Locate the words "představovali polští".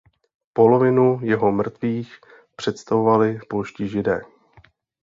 2.55-3.87